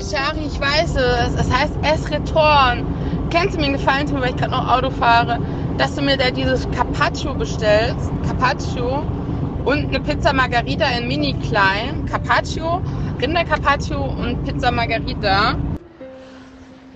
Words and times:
Shari, 0.00 0.46
ich 0.46 0.58
weiß 0.58 0.96
es. 0.96 1.34
Es 1.34 1.50
heißt 1.50 1.74
S-Return. 1.82 2.84
Kennst 3.30 3.54
du 3.54 3.58
mir 3.60 3.66
einen 3.66 3.74
Gefallen 3.74 4.06
tun, 4.06 4.20
weil 4.20 4.30
ich 4.30 4.36
gerade 4.36 4.52
noch 4.52 4.68
Auto 4.68 4.90
fahre, 4.90 5.38
dass 5.76 5.94
du 5.94 6.02
mir 6.02 6.16
da 6.16 6.30
dieses 6.30 6.68
Carpaccio 6.70 7.34
bestellst? 7.34 8.10
Carpaccio 8.26 9.04
und 9.64 9.88
eine 9.88 10.00
Pizza 10.00 10.32
Margarita 10.32 10.86
in 10.98 11.06
mini 11.06 11.34
klein. 11.48 12.06
Carpaccio, 12.06 12.80
Rinder 13.20 13.44
Carpaccio 13.44 14.02
und 14.02 14.42
Pizza 14.44 14.70
Margarita. 14.70 15.54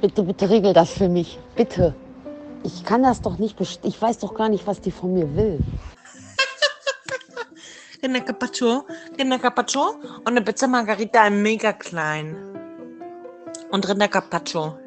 Bitte, 0.00 0.23
bitte 0.23 0.48
regel 0.48 0.73
das 0.73 0.90
für 0.90 1.09
mich. 1.09 1.38
Bitte. 1.56 1.95
Ich 2.62 2.84
kann 2.84 3.02
das 3.02 3.20
doch 3.20 3.36
nicht 3.38 3.56
best 3.56 3.80
Ich 3.84 4.00
weiß 4.00 4.18
doch 4.18 4.34
gar 4.34 4.48
nicht, 4.48 4.66
was 4.66 4.80
die 4.80 4.90
von 4.90 5.12
mir 5.12 5.36
will. 5.36 5.60
Rinder 8.02 8.20
Carpaccio, 8.20 8.84
Rinder 9.18 9.38
Carpaccio 9.38 9.96
und 10.18 10.28
eine 10.28 10.40
Pizza 10.40 10.66
Margarita 10.66 11.26
in 11.26 11.42
mega 11.42 11.73
klein. 11.74 12.53
Und 13.70 13.88
Rinder 13.88 14.09
Carpaccio. 14.09 14.78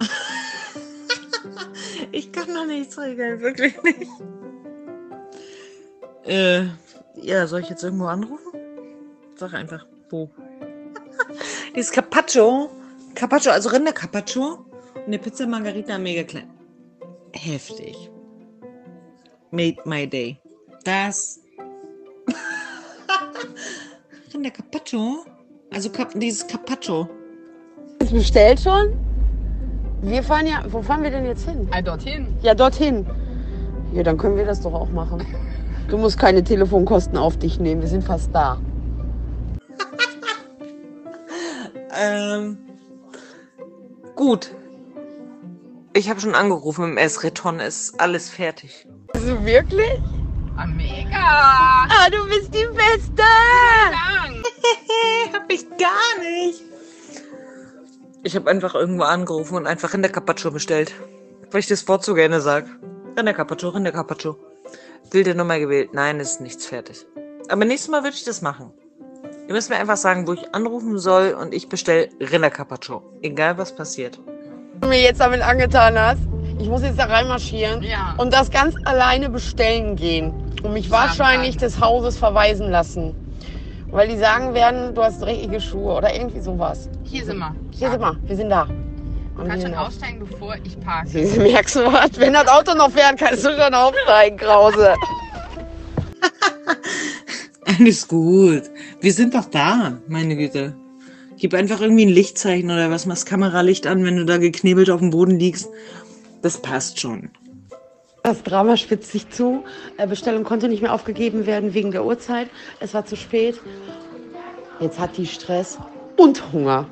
ich 2.12 2.32
kann 2.32 2.52
noch 2.52 2.66
nichts 2.66 2.98
regeln, 2.98 3.40
wirklich 3.40 3.82
nicht. 3.82 4.10
Äh, 6.24 6.66
ja, 7.16 7.46
soll 7.46 7.60
ich 7.60 7.68
jetzt 7.68 7.82
irgendwo 7.82 8.06
anrufen? 8.06 8.52
Sag 9.36 9.54
einfach, 9.54 9.86
wo. 10.10 10.30
Dieses 11.76 11.90
Carpaccio, 11.90 12.70
Carpaccio, 13.14 13.52
also 13.52 13.70
Rinder 13.70 13.92
Carpaccio 13.92 14.64
und 14.94 15.06
eine 15.06 15.18
Pizza 15.18 15.46
Margarita 15.46 15.98
mega 15.98 16.22
klein. 16.22 16.50
Heftig. 17.32 18.10
Made 19.50 19.78
my 19.84 20.06
day. 20.06 20.38
Das. 20.84 21.40
Rinder 24.32 24.50
Carpaccio? 24.50 25.24
Also 25.70 25.90
dieses 26.14 26.46
Carpaccio. 26.46 27.08
Ist 28.12 28.18
bestellt 28.18 28.60
schon? 28.60 28.92
Wir 30.02 30.22
fahren 30.22 30.46
ja. 30.46 30.62
Wo 30.68 30.82
fahren 30.82 31.02
wir 31.02 31.10
denn 31.10 31.24
jetzt 31.24 31.48
hin? 31.48 31.66
Ah, 31.70 31.80
dorthin. 31.80 32.26
Ja, 32.42 32.54
dorthin. 32.54 33.06
Ja, 33.94 34.02
dann 34.02 34.18
können 34.18 34.36
wir 34.36 34.44
das 34.44 34.60
doch 34.60 34.74
auch 34.74 34.90
machen. 34.90 35.24
Du 35.88 35.96
musst 35.96 36.18
keine 36.18 36.44
Telefonkosten 36.44 37.16
auf 37.16 37.38
dich 37.38 37.58
nehmen. 37.58 37.80
Wir 37.80 37.88
sind 37.88 38.04
fast 38.04 38.28
da. 38.34 38.58
Ähm, 41.98 42.58
gut. 44.14 44.50
Ich 45.94 46.10
habe 46.10 46.20
schon 46.20 46.34
angerufen 46.34 46.84
im 46.84 46.96
S-Reton, 46.98 47.60
ist 47.60 47.98
alles 47.98 48.28
fertig. 48.28 48.86
Also 49.14 49.42
wirklich? 49.44 50.02
Ah, 50.58 50.66
mega. 50.66 51.16
Ah, 51.16 52.10
du 52.10 52.28
bist 52.28 52.54
die 52.54 52.66
Beste! 52.76 53.22
Dank. 53.90 54.41
Ich 58.24 58.36
habe 58.36 58.50
einfach 58.50 58.74
irgendwo 58.74 59.02
angerufen 59.04 59.56
und 59.56 59.66
einfach 59.66 59.92
Rinder 59.92 60.08
Carpaccio 60.08 60.50
bestellt. 60.50 60.92
Weil 61.50 61.60
ich 61.60 61.66
das 61.66 61.86
Wort 61.88 62.04
so 62.04 62.14
gerne 62.14 62.40
sag. 62.40 62.66
Rinder 63.16 63.34
Carpaccio, 63.34 63.70
Rinder 63.70 63.92
Carpaccio. 63.92 64.36
Wilde 65.10 65.34
Nummer 65.34 65.58
gewählt. 65.58 65.90
Nein, 65.92 66.20
ist 66.20 66.40
nichts 66.40 66.66
fertig. 66.66 67.04
Aber 67.48 67.64
nächstes 67.64 67.90
Mal 67.90 68.02
würde 68.04 68.16
ich 68.16 68.24
das 68.24 68.40
machen. 68.40 68.70
Ihr 69.48 69.54
müsst 69.54 69.68
mir 69.70 69.76
einfach 69.76 69.96
sagen, 69.96 70.26
wo 70.26 70.32
ich 70.34 70.54
anrufen 70.54 70.98
soll 70.98 71.36
und 71.38 71.52
ich 71.52 71.68
bestelle 71.68 72.08
Rinder 72.20 72.50
Carpaccio. 72.50 73.02
Egal 73.22 73.58
was 73.58 73.74
passiert. 73.74 74.20
du 74.80 74.88
mir 74.88 75.00
jetzt 75.02 75.20
damit 75.20 75.42
angetan 75.42 75.98
hast. 75.98 76.20
Ich 76.58 76.68
muss 76.68 76.82
jetzt 76.82 76.98
da 76.98 77.04
reinmarschieren 77.06 77.82
Ja. 77.82 78.14
und 78.18 78.32
das 78.32 78.50
ganz 78.50 78.74
alleine 78.84 79.28
bestellen 79.30 79.96
gehen 79.96 80.32
und 80.62 80.72
mich 80.72 80.90
wahrscheinlich 80.90 81.56
des 81.56 81.80
Hauses 81.80 82.16
verweisen 82.16 82.70
lassen. 82.70 83.14
Weil 83.92 84.08
die 84.08 84.16
sagen 84.16 84.54
werden, 84.54 84.94
du 84.94 85.02
hast 85.02 85.20
dreckige 85.20 85.60
Schuhe 85.60 85.92
oder 85.94 86.14
irgendwie 86.14 86.40
sowas. 86.40 86.88
Hier 87.04 87.26
sind 87.26 87.36
wir. 87.36 87.54
Hier 87.72 87.90
sind 87.90 88.00
wir, 88.00 88.16
wir 88.24 88.36
sind 88.36 88.48
da. 88.48 88.66
Du 89.36 89.44
kannst 89.44 89.66
schon 89.66 89.74
aussteigen, 89.74 90.26
bevor 90.26 90.56
ich 90.64 90.80
parke. 90.80 91.10
da. 91.12 91.42
Merkst 91.42 91.76
du 91.76 91.80
was? 91.92 92.18
Wenn 92.18 92.32
das 92.32 92.48
Auto 92.48 92.74
noch 92.74 92.90
fährt, 92.90 93.18
kannst 93.18 93.44
du 93.44 93.50
schon 93.50 93.74
aufsteigen, 93.74 94.38
Krause. 94.38 94.94
Alles 97.78 98.08
gut. 98.08 98.62
Wir 99.02 99.12
sind 99.12 99.34
doch 99.34 99.44
da, 99.44 99.98
meine 100.08 100.36
Güte. 100.36 100.74
Gib 101.36 101.52
einfach 101.52 101.82
irgendwie 101.82 102.06
ein 102.06 102.10
Lichtzeichen 102.10 102.70
oder 102.70 102.90
was, 102.90 103.04
machst 103.04 103.26
Kameralicht 103.26 103.86
an, 103.86 104.04
wenn 104.04 104.16
du 104.16 104.24
da 104.24 104.38
geknebelt 104.38 104.88
auf 104.88 105.00
dem 105.00 105.10
Boden 105.10 105.38
liegst. 105.38 105.68
Das 106.40 106.62
passt 106.62 106.98
schon. 106.98 107.30
Das 108.22 108.44
Drama 108.44 108.76
spitzt 108.76 109.10
sich 109.10 109.28
zu. 109.30 109.64
Äh, 109.96 110.06
Bestellung 110.06 110.44
konnte 110.44 110.68
nicht 110.68 110.80
mehr 110.80 110.94
aufgegeben 110.94 111.46
werden 111.46 111.74
wegen 111.74 111.90
der 111.90 112.04
Uhrzeit. 112.04 112.48
Es 112.78 112.94
war 112.94 113.04
zu 113.04 113.16
spät. 113.16 113.60
Jetzt 114.78 114.98
hat 114.98 115.16
die 115.16 115.26
Stress 115.26 115.78
und 116.16 116.52
Hunger. 116.52 116.86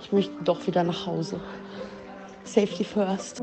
Ich 0.00 0.12
möchte 0.12 0.32
doch 0.44 0.66
wieder 0.66 0.84
nach 0.84 1.06
Hause. 1.06 1.40
Safety 2.44 2.84
first. 2.84 3.42